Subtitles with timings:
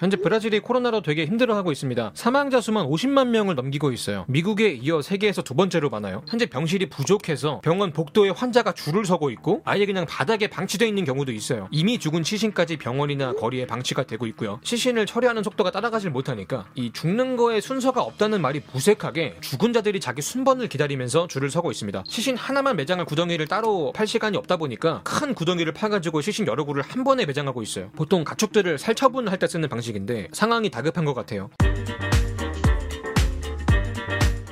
[0.00, 2.12] 현재 브라질이 코로나로 되게 힘들어하고 있습니다.
[2.14, 4.24] 사망자 수만 50만 명을 넘기고 있어요.
[4.28, 6.22] 미국에 이어 세계에서 두 번째로 많아요.
[6.26, 11.32] 현재 병실이 부족해서 병원 복도에 환자가 줄을 서고 있고 아예 그냥 바닥에 방치되어 있는 경우도
[11.32, 11.68] 있어요.
[11.70, 14.58] 이미 죽은 시신까지 병원이나 거리에 방치가 되고 있고요.
[14.62, 20.22] 시신을 처리하는 속도가 따라가질 못하니까 이 죽는 거에 순서가 없다는 말이 무색하게 죽은 자들이 자기
[20.22, 22.04] 순번을 기다리면서 줄을 서고 있습니다.
[22.08, 26.82] 시신 하나만 매장할 구덩이를 따로 팔 시간이 없다 보니까 큰 구덩이를 파가지고 시신 여러 구를
[26.82, 27.90] 한 번에 매장하고 있어요.
[27.96, 31.50] 보통 가축들을 살처분할 때 쓰는 방식 인데 상황이 다급한 것 같아요.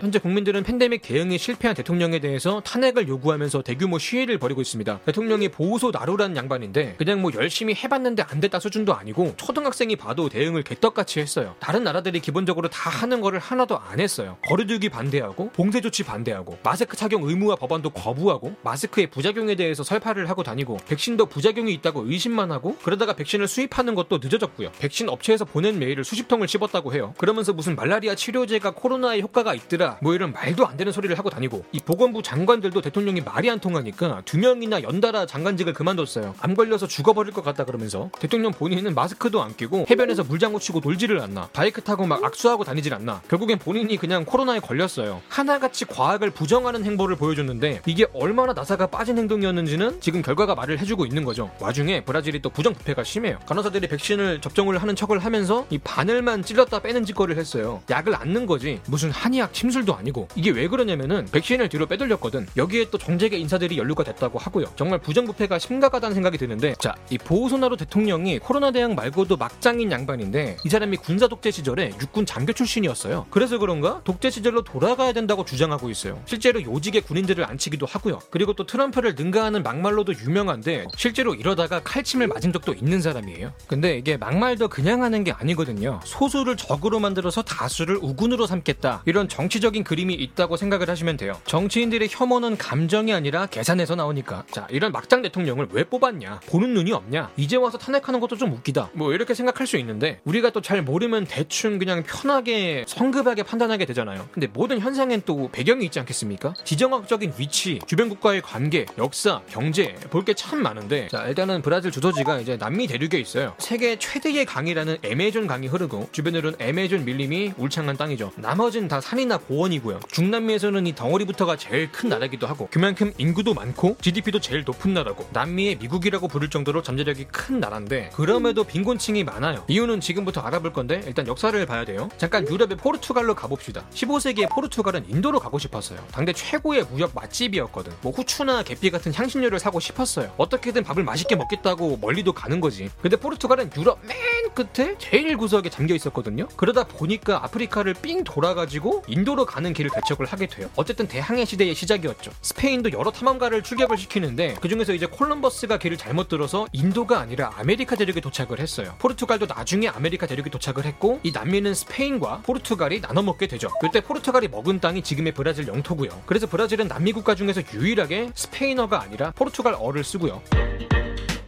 [0.01, 5.01] 현재 국민들은 팬데믹 대응에 실패한 대통령에 대해서 탄핵을 요구하면서 대규모 시위를 벌이고 있습니다.
[5.05, 10.63] 대통령이 보호소 나루라는 양반인데 그냥 뭐 열심히 해봤는데 안 됐다 수준도 아니고 초등학생이 봐도 대응을
[10.63, 11.57] 개떡같이 했어요.
[11.59, 14.37] 다른 나라들이 기본적으로 다 하는 거를 하나도 안 했어요.
[14.47, 20.45] 거리두기 반대하고 봉쇄 조치 반대하고 마스크 착용 의무화 법안도 거부하고 마스크의 부작용에 대해서 설파를 하고
[20.45, 24.71] 다니고 백신도 부작용이 있다고 의심만 하고 그러다가 백신을 수입하는 것도 늦어졌고요.
[24.79, 27.15] 백신 업체에서 보낸 메일을 수십 통을 씹었다고 해요.
[27.19, 31.65] 그러면서 무슨 말라리아 치료제가 코로나에 효과가 있더라 뭐 이런 말도 안 되는 소리를 하고 다니고
[31.73, 36.35] 이 보건부 장관들도 대통령이 말이 안 통하니까 두 명이나 연달아 장관직을 그만뒀어요.
[36.41, 41.21] 암 걸려서 죽어버릴 것 같다 그러면서 대통령 본인은 마스크도 안 끼고 해변에서 물장구 치고 놀지를
[41.21, 45.23] 않나 바이크 타고 막 악수하고 다니질 않나 결국엔 본인이 그냥 코로나에 걸렸어요.
[45.29, 51.25] 하나같이 과학을 부정하는 행보를 보여줬는데 이게 얼마나 나사가 빠진 행동이었는지는 지금 결과가 말을 해주고 있는
[51.25, 51.51] 거죠.
[51.61, 53.39] 와중에 브라질이 또 부정부패가 심해요.
[53.47, 57.83] 간호사들이 백신을 접종을 하는 척을 하면서 이 바늘만 찔렀다 빼는 짓거리를 했어요.
[57.91, 62.47] 약을 앓는 거지 무슨 한의학 침술 술도 아니고 이게 왜 그러냐면은 백신을 뒤로 빼돌렸거든.
[62.57, 64.67] 여기에 또 정재계 인사들이 연루가 됐다고 하고요.
[64.77, 70.69] 정말 부정부패가 심각하다는 생각이 드는데 자 이 보호소나루 대통령이 코로나 대응 말고도 막장인 양반인데 이
[70.69, 73.27] 사람이 군사 독재 시절에 육군 장교 출신이었어요.
[73.31, 74.01] 그래서 그런가?
[74.05, 76.21] 독재 시절로 돌아가야 된다고 주장하고 있어요.
[76.27, 78.19] 실제로 요직의 군인들을 안치기도 하고요.
[78.31, 83.53] 그리고 또 트럼프를 능가하는 막말로도 유명한데 실제로 이러다가 칼침을 맞은 적도 있는 사람이에요.
[83.69, 86.01] 근데 이게 막말도 그냥 하는 게 아니거든요.
[86.05, 89.03] 소수를 적으로 만들어서 다수를 우군으로 삼겠다.
[89.07, 91.39] 이런 정치적인 정치적인 그림이 있다고 생각을 하시면 돼요.
[91.45, 94.45] 정치인들의 혐오는 감정이 아니라 계산에서 나오니까.
[94.51, 96.41] 자, 이런 막장 대통령을 왜 뽑았냐?
[96.47, 97.31] 보는 눈이 없냐?
[97.37, 98.91] 이제 와서 탄핵하는 것도 좀 웃기다.
[98.95, 104.29] 뭐 이렇게 생각할 수 있는데 우리가 또 잘 모르면 대충 그냥 편하게 성급하게 판단하게 되잖아요.
[104.33, 106.53] 근데 모든 현상엔 또 배경이 있지 않겠습니까?
[106.65, 112.41] 지정학적인 위치, 주변 국가의 관계, 역사, 경제 볼 게 참 많은데 자, 일단은 브라질 주소지가
[112.41, 113.55] 이제 남미 대륙에 있어요.
[113.59, 118.33] 세계 최대의 강이라는 아마존 강이 흐르고 주변으로는 아마존 밀림이 울창한 땅이죠.
[118.37, 120.01] 나머진 다 산이나 고원 원이고요.
[120.11, 125.77] 중남미에서는 이 덩어리부터가 제일 큰 나라기도 하고 그만큼 인구도 많고 GDP도 제일 높은 나라고 남미의
[125.77, 129.65] 미국이라고 부를 정도로 잠재력이 큰 나라인데 그럼에도 빈곤층이 많아요.
[129.69, 132.09] 이유는 지금부터 알아볼 건데 일단 역사를 봐야 돼요.
[132.17, 133.85] 잠깐 유럽의 포르투갈로 가봅시다.
[133.93, 135.99] 15세기에 포르투갈은 인도로 가고 싶었어요.
[136.11, 137.93] 당대 최고의 무역 맛집이었거든.
[138.03, 140.33] 뭐 후추나 계피 같은 향신료를 사고 싶었어요.
[140.39, 142.91] 어떻게든 밥을 맛있게 먹겠다고 멀리도 가는 거지.
[143.03, 144.17] 근데 포르투갈은 유럽 맨
[144.55, 146.49] 끝에 제일 구석에 잠겨 있었거든요.
[146.57, 150.71] 그러다 보니까 아프리카를 삥 돌아가지고 인도로 가 가는 길을 개척을 하게 돼요.
[150.77, 152.31] 어쨌든 대항해 시대의 시작이었죠.
[152.43, 158.21] 스페인도 여러 탐험가를 출격을 시키는데 그중에서 이제 콜럼버스가 길을 잘못 들어서 인도가 아니라 아메리카 대륙에
[158.21, 158.95] 도착을 했어요.
[159.01, 163.69] 포르투갈도 나중에 아메리카 대륙에 도착을 했고 이 남미는 스페인과 포르투갈이 나눠 먹게 되죠.
[163.81, 166.11] 그때 포르투갈이 먹은 땅이 지금의 브라질 영토고요.
[166.27, 170.41] 그래서 브라질은 남미 국가 중에서 유일하게 스페인어가 아니라 포르투갈어를 쓰고요.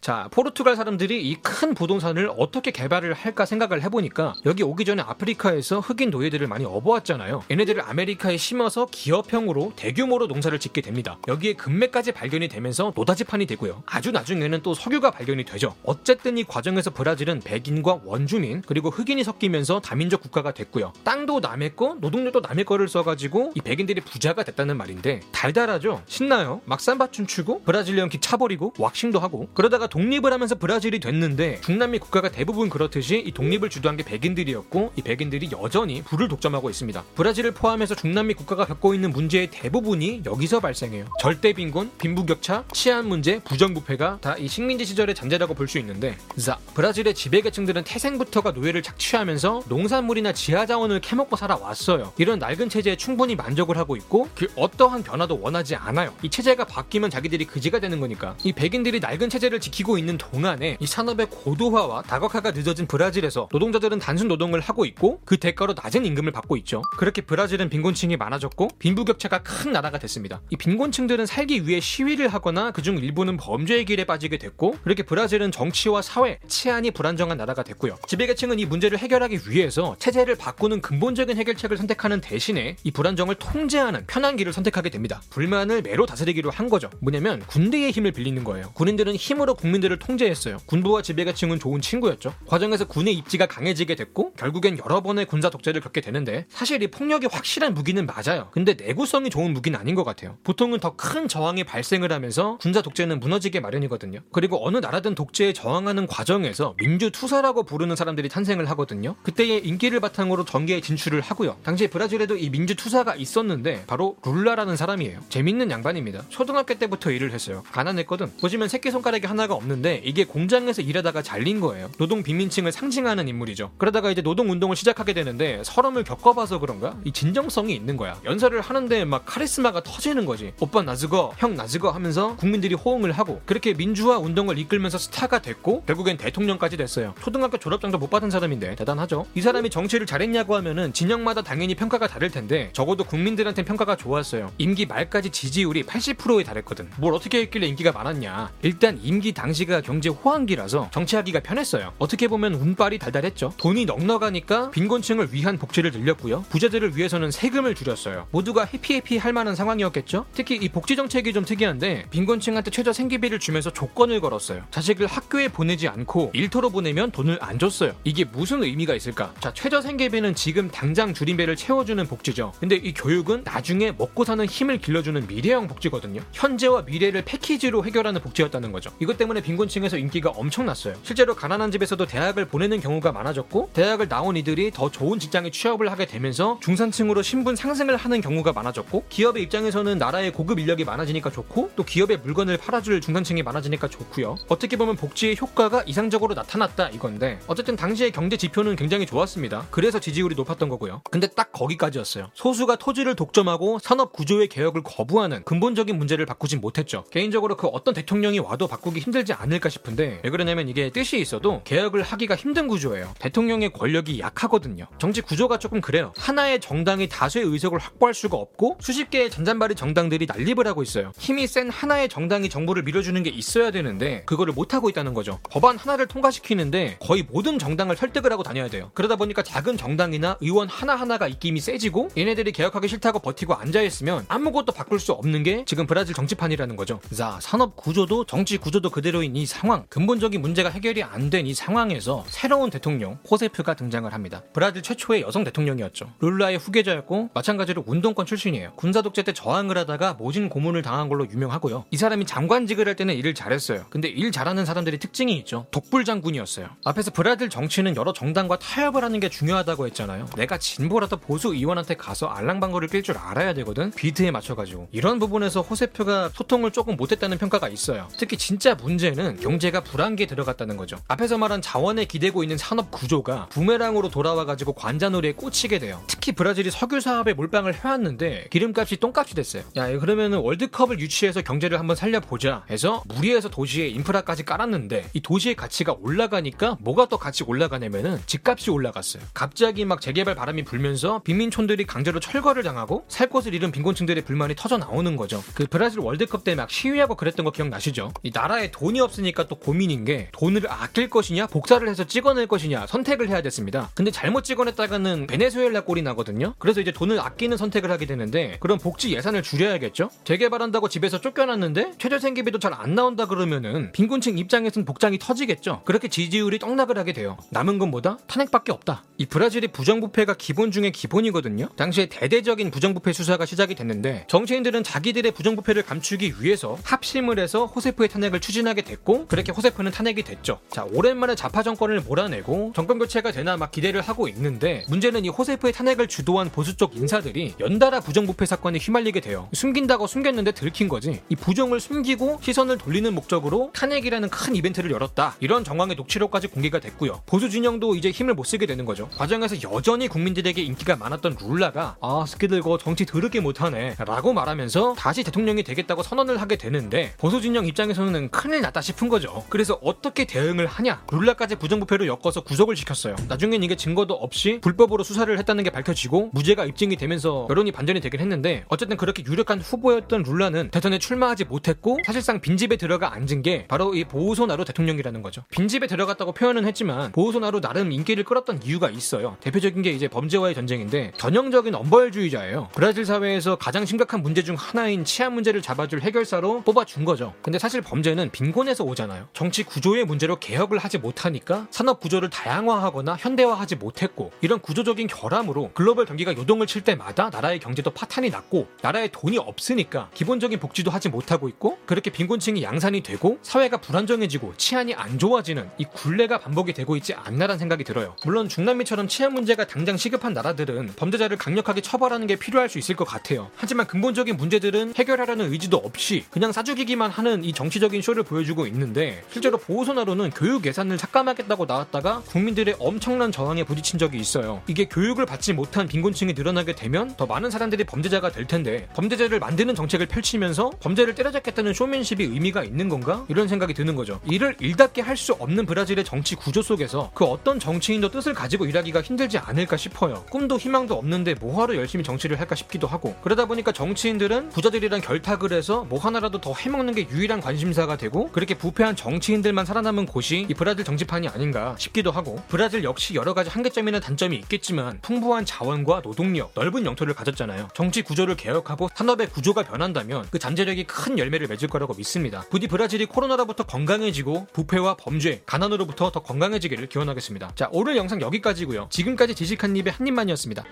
[0.00, 5.80] 자, 포르투갈 사람들이 이 큰 부동산을 어떻게 개발을 할까 생각을 해보니까 여기 오기 전에 아프리카에서
[5.80, 7.44] 흑인 노예들을 많이 업어왔잖아요.
[7.50, 11.18] 얘네들을 아메리카에 심어서 기업형으로 대규모로 농사를 짓게 됩니다.
[11.28, 13.82] 여기에 금맥까지 발견이 되면서 노다지판이 되고요.
[13.86, 15.74] 아주 나중에는 또 석유가 발견이 되죠.
[15.82, 20.92] 어쨌든 이 과정에서 브라질은 백인과 원주민 그리고 흑인이 섞이면서 다민족 국가가 됐고요.
[21.04, 26.02] 땅도 남의 거, 노동력도 남의 거를 써가지고 이 백인들이 부자가 됐다는 말인데 달달하죠?
[26.06, 26.60] 신나요?
[26.64, 32.30] 막 삼바 춤추고 Brazilian kick 차버리고 waxing도 하고 그러다가 독립을 하면서 브라질이 됐는데 중남미 국가가
[32.30, 37.04] 대부분 그렇듯이 이 독립을 주도한 게 백인들이었고 이 백인들이 여전히 부를 독점하고 있습니다.
[37.16, 41.06] 브라질을 포함해서 중남미 국가가 겪고 있는 문제의 대부분이 여기서 발생해요.
[41.20, 46.58] 절대 빈곤, 빈부격차, 치안 문제, 부정부패가 다 이 식민지 시절의 잔재라고 볼 수 있는데 자,
[46.74, 52.12] 브라질의 지배계층들은 태생부터가 노예를 착취하면서 농산물이나 지하자원을 캐먹고 살아왔어요.
[52.16, 56.14] 이런 낡은 체제에 충분히 만족을 하고 있고 그 어떠한 변화도 원하지 않아요.
[56.22, 60.76] 이 체제가 바뀌면 자기들이 그지가 되는 거니까 이 백인들이 낡은 체제를 지키 지키고 있는 동안에
[60.78, 66.32] 이 산업의 고도화와 다각화가 늦어진 브라질에서 노동자들은 단순 노동을 하고 있고 그 대가로 낮은 임금을
[66.32, 66.82] 받고 있죠.
[66.96, 70.42] 그렇게 브라질은 빈곤층이 많아졌고 빈부격차가 큰 나라가 됐습니다.
[70.50, 76.02] 이 빈곤층들은 살기 위해 시위를 하거나 그중 일부는 범죄의 길에 빠지게 됐고 그렇게 브라질은 정치와
[76.02, 77.96] 사회, 치안이 불안정한 나라가 됐고요.
[78.06, 84.36] 지배계층은 이 문제를 해결하기 위해서 체제를 바꾸는 근본적인 해결책을 선택하는 대신에 이 불안정을 통제하는 편한
[84.36, 85.22] 길을 선택하게 됩니다.
[85.30, 86.90] 불만을 매로 다스리기로 한 거죠.
[87.00, 88.70] 뭐냐면 군대의 힘을 빌리는 거예요.
[88.74, 90.58] 군인들은 힘으로 국 국민들을 통제했어요.
[90.66, 92.34] 군부와 지배계층은 좋은 친구였죠.
[92.46, 97.26] 과정에서 군의 입지가 강해지게 됐고 결국엔 여러 번의 군사 독재를 겪게 되는데 사실 이 폭력이
[97.30, 98.48] 확실한 무기는 맞아요.
[98.52, 100.36] 근데 내구성이 좋은 무기는 아닌 것 같아요.
[100.44, 104.20] 보통은 더 큰 저항이 발생을 하면서 군사 독재는 무너지게 마련이거든요.
[104.32, 109.14] 그리고 어느 나라든 독재에 저항하는 과정에서 민주 투사라고 부르는 사람들이 탄생을 하거든요.
[109.22, 111.56] 그때의 인기를 바탕으로 전개에 진출을 하고요.
[111.62, 115.20] 당시에 브라질에도 이 민주 투사가 있었는데 바로 룰라라는 사람이에요.
[115.30, 116.24] 재밌는 양반입니다.
[116.28, 117.62] 초등학교 때부터 일을 했어요.
[117.72, 118.32] 가난했거든.
[118.40, 121.90] 보시면 새끼손가락이 하나가 없는데 이게 공장에서 일하다가 잘린 거예요.
[121.98, 123.70] 노동 빈민층을 상징하는 인물이죠.
[123.78, 126.96] 그러다가 이제 노동 운동을 시작하게 되는데 서름을 겪어봐서 그런가?
[127.04, 128.18] 이 진정성이 있는 거야.
[128.24, 130.52] 연설을 하는데 막 카리스마가 터지는 거지.
[130.60, 136.16] 오빠 나즈거, 형 나즈거 하면서 국민들이 호응을 하고 그렇게 민주화 운동을 이끌면서 스타가 됐고 결국엔
[136.16, 137.14] 대통령까지 됐어요.
[137.22, 139.26] 초등학교 졸업장도 못 받은 사람인데 대단하죠.
[139.34, 144.50] 이 사람이 정치를 잘했냐고 하면은 진영마다 당연히 평가가 다를 텐데 적어도 국민들한테 평가가 좋았어요.
[144.58, 146.90] 임기 말까지 지지율이 80%에 달했거든.
[146.98, 148.52] 뭘 어떻게 했길래 인기가 많았냐?
[148.62, 151.92] 일단 임기 당 시가 경제 호황기라서 정치하기가 편했어요.
[151.98, 153.54] 어떻게 보면 운빨이 달달했죠.
[153.56, 156.44] 돈이 넉넉하니까 빈곤층을 위한 복지를 늘렸고요.
[156.50, 158.26] 부자들을 위해서는 세금을 줄였어요.
[158.30, 160.26] 모두가 해피해피 할 만한 상황이었겠죠?
[160.34, 164.62] 특히 이 복지 정책이 좀 특이한데 빈곤층한테 최저 생계비를 주면서 조건을 걸었어요.
[164.70, 167.92] 자식을 학교에 보내지 않고 일터로 보내면 돈을 안 줬어요.
[168.04, 169.32] 이게 무슨 의미가 있을까?
[169.40, 172.52] 자, 최저 생계비는 지금 당장 줄인 배를 채워주는 복지죠.
[172.60, 176.22] 근데 이 교육은 나중에 먹고 사는 힘을 길러주는 미래형 복지거든요.
[176.32, 178.90] 현재와 미래를 패키지로 해결하는 복지였다는 거죠.
[179.00, 180.94] 이것 때문에 빈곤층에서 인기가 엄청났어요.
[181.02, 186.06] 실제로 가난한 집에서도 대학을 보내는 경우가 많아졌고 대학을 나온 이들이 더 좋은 직장에 취업을 하게
[186.06, 191.84] 되면서 중산층으로 신분 상승을 하는 경우가 많아졌고 기업의 입장에서는 나라의 고급 인력이 많아지니까 좋고 또
[191.84, 194.36] 기업의 물건을 팔아줄 중산층이 많아지니까 좋고요.
[194.48, 199.66] 어떻게 보면 복지의 효과가 이상적으로 나타났다 이건데 어쨌든 당시의 경제 지표는 굉장히 좋았습니다.
[199.70, 201.02] 그래서 지지율이 높았던 거고요.
[201.10, 202.30] 근데 딱 거기까지였어요.
[202.34, 207.04] 소수가 토지를 독점하고 산업 구조의 개혁을 거부하는 근본적인 문제를 바꾸진 못했죠.
[207.10, 212.02] 개인적으로 그 어떤 대통령이 와도 바꾸기 힘들지 않을까 싶은데 왜 그러냐면 이게 뜻이 있어도 개혁을
[212.02, 213.12] 하기가 힘든 구조예요.
[213.18, 214.86] 대통령의 권력이 약하거든요.
[214.98, 216.12] 정치 구조가 조금 그래요.
[216.16, 221.12] 하나의 정당이 다수의 의석을 확보할 수가 없고 수십 개의 잔잔바리 정당들이 난립을 하고 있어요.
[221.18, 225.38] 힘이 센 하나의 정당이 정부를 밀어주는 게 있어야 되는데 그거를 못 하고 있다는 거죠.
[225.50, 228.90] 법안 하나를 통과시키는데 거의 모든 정당을 설득을 하고 다녀야 돼요.
[228.94, 234.98] 그러다 보니까 작은 정당이나 의원 하나하나가 입김이 세지고 얘네들이 개혁하기 싫다고 버티고 앉아있으면 아무것도 바꿀
[235.00, 237.00] 수 없는 게 지금 브라질 정치판이라는 거죠.
[237.14, 241.54] 자, 산업 구조도 정치 구조도 그대로 인 이 상황, 근본적인 문제가 해결이 안 된 이
[241.54, 244.42] 상황에서 새로운 대통령 호세프가 등장을 합니다.
[244.52, 246.12] 브라질 최초의 여성 대통령이었죠.
[246.20, 248.72] 룰라의 후계자였고 마찬가지로 운동권 출신이에요.
[248.76, 251.84] 군사 독재 때 저항을 하다가 모진 고문을 당한 걸로 유명하고요.
[251.90, 253.86] 이 사람이 장관직을 할 때는 일을 잘했어요.
[253.90, 255.66] 근데 일 잘하는 사람들이 특징이 있죠.
[255.70, 256.68] 독불 장군이었어요.
[256.84, 260.26] 앞에서 브라질 정치는 여러 정당과 타협을 하는 게 중요하다고 했잖아요.
[260.36, 263.90] 내가 진보라도 보수 의원한테 가서 알랑방귀를 낄 줄 알아야 되거든.
[263.92, 268.08] 비위에 맞춰가지고 이런 부분에서 호세프가 소통을 조금 못했다는 평가가 있어요.
[268.18, 270.96] 특히 진짜 문제 는 경제가 불안기에 들어갔다는 거죠.
[271.08, 276.00] 앞에서 말한 자원에 기대고 있는 산업 구조가 부메랑으로 돌아와가지고 관자놀이에 꽂히게 돼요.
[276.06, 279.64] 특히 브라질이 석유 사업에 몰빵을 해왔는데 기름값이 똥값이 됐어요.
[279.76, 285.96] 야 그러면은 월드컵을 유치해서 경제를 한번 살려보자 해서 무리해서 도시에 인프라까지 깔았는데 이 도시의 가치가
[286.00, 289.22] 올라가니까 뭐가 더 같이 올라가냐면은 집값이 올라갔어요.
[289.34, 294.78] 갑자기 막 재개발 바람이 불면서 빈민촌들이 강제로 철거를 당하고 살 곳을 잃은 빈곤층들의 불만이 터져
[294.78, 295.42] 나오는 거죠.
[295.54, 298.12] 그 브라질 월드컵 때 막 시위하고 그랬던 거 기억나시죠?
[298.22, 303.28] 이 나라에 돈이 없으니까 또 고민인 게 돈을 아낄 것이냐 복사를 해서 찍어낼 것이냐 선택을
[303.28, 303.88] 해야 됐습니다.
[303.94, 306.54] 근데 잘못 찍어냈다가는 베네수엘라 꼴이 나거든요.
[306.58, 310.10] 그래서 이제 돈을 아끼는 선택을 하게 되는데 그럼 복지 예산을 줄여야겠죠?
[310.24, 315.82] 재개발한다고 집에서 쫓겨났는데 최저 생계비도 잘 안 나온다 그러면은 빈곤층 입장에선 복장이 터지겠죠.
[315.84, 317.36] 그렇게 지지율이 떡락을 하게 돼요.
[317.50, 318.16] 남은 건 뭐다?
[318.26, 319.02] 탄핵밖에 없다.
[319.18, 321.68] 이 브라질의 부정부패가 기본 중에 기본이거든요.
[321.76, 328.40] 당시에 대대적인 부정부패 수사가 시작이 됐는데 정치인들은 자기들의 부정부패를 감추기 위해서 합심을 해서 호세프의 탄핵을
[328.40, 330.60] 추진하게 됐고 그렇게 호세프는 탄핵이 됐죠.
[330.70, 335.72] 자 오랜만에 좌파 정권을 몰아내고 정권 교체가 되나 막 기대를 하고 있는데 문제는 이 호세프의
[335.72, 339.48] 탄핵을 주도한 보수 쪽 인사들이 연달아 부정부패 사건에 휘말리게 돼요.
[339.52, 341.20] 숨긴다고 숨겼는데 들킨 거지.
[341.28, 345.36] 이 부정을 숨기고 시선을 돌리는 목적으로 탄핵이라는 큰 이벤트를 열었다.
[345.40, 347.22] 이런 정황의 녹취록까지 공개가 됐고요.
[347.26, 349.08] 보수 진영도 이제 힘을 못 쓰게 되는 거죠.
[349.16, 355.22] 과정에서 여전히 국민들에게 인기가 많았던 룰라가 아 스키들 거 정치 더럽게 못하네 라고 말하면서 다시
[355.24, 359.44] 대통령이 되겠다고 선언을 하게 되는데 보수 진영 입장에서는 큰일 났다 싶은 거죠.
[359.48, 363.16] 그래서 어떻게 대응을 하냐 룰라까지 부정부패로 엮어서 구속을 시켰어요.
[363.28, 368.20] 나중엔 이게 증거도 없이 불법으로 수사를 했다는 게 밝혀지고 무죄가 입증이 되면서 여론이 반전이 되긴
[368.20, 373.94] 했는데 어쨌든 그렇게 유력한 후보였던 룰라는 대선에 출마하지 못했고 사실상 빈집에 들어가 앉은 게 바로
[373.94, 375.42] 이 보우소나루 대통령이라는 거죠.
[375.50, 379.36] 빈집에 들어갔다고 표현은 했지만 보우소나루 나름 인기를 끌었던 이유가 있어요.
[379.40, 382.68] 대표적인 게 이제 범죄와의 전쟁인데 전형적인 엄벌주의자예요.
[382.72, 387.34] 브라질 사회에서 가장 심각한 문제 중 하나인 치안 문제를 잡아줄 해결사로 뽑아준 거죠.
[387.42, 389.28] 근데 사실 범죄는 빈곤 에서 오잖아요.
[389.32, 396.04] 정치 구조의 문제로 개혁을 하지 못하니까 산업 구조를 다양화하거나 현대화하지 못했고 이런 구조적인 결함으로 글로벌
[396.04, 401.48] 경기가 요동을 칠 때마다 나라의 경제도 파탄이 났고 나라에 돈이 없으니까 기본적인 복지도 하지 못하고
[401.48, 407.14] 있고 그렇게 빈곤층이 양산이 되고 사회가 불안정해지고 치안이 안 좋아지는 이 굴레가 반복이 되고 있지
[407.14, 408.14] 않나라는 생각이 들어요.
[408.24, 413.04] 물론 중남미처럼 치안 문제가 당장 시급한 나라들은 범죄자를 강력하게 처벌하는 게 필요할 수 있을 것
[413.04, 413.50] 같아요.
[413.56, 419.22] 하지만 근본적인 문제들은 해결하려는 의지도 없이 그냥 싸죽이기만 하는 이 정치적인 쇼를 보여 주고 있는데
[419.30, 424.60] 실제로 보호소나로는 교육 예산을 삭감하겠다고 나왔다가 국민들의 엄청난 저항에 부딪힌 적이 있어요.
[424.66, 429.76] 이게 교육을 받지 못한 빈곤층이 늘어나게 되면 더 많은 사람들이 범죄자가 될 텐데 범죄자를 만드는
[429.76, 433.24] 정책을 펼치면서 범죄를 때려잡겠다는 쇼맨십이 의미가 있는 건가?
[433.28, 434.18] 이런 생각이 드는 거죠.
[434.24, 439.02] 이를 일답게 할 수 없는 브라질의 정치 구조 속에서 그 어떤 정치인도 뜻을 가지고 일하기가
[439.02, 440.24] 힘들지 않을까 싶어요.
[440.30, 445.84] 꿈도 희망도 없는데 뭐하러 열심히 정치를 할까 싶기도 하고 그러다 보니까 정치인들은 부자들이랑 결탁을 해서
[445.90, 450.82] 뭐 하나라도 더 해먹는 게 유일한 관심사가 되고 그렇게 부패한 정치인들만 살아남은 곳이 이 브라질
[450.82, 456.86] 정치판이 아닌가 싶기도 하고 브라질 역시 여러 가지 한계점이나 단점이 있겠지만 풍부한 자원과 노동력, 넓은
[456.86, 457.68] 영토를 가졌잖아요.
[457.74, 462.42] 정치 구조를 개혁하고 산업의 구조가 변한다면 그 잠재력이 큰 열매를 맺을 거라고 믿습니다.
[462.48, 467.52] 부디 브라질이 코로나로부터 건강해지고 부패와 범죄, 가난으로부터 더 건강해지기를 기원하겠습니다.
[467.56, 468.86] 자, 오늘 영상 여기까지고요.
[468.88, 470.64] 지금까지 지식한 입의 한 입만이었습니다.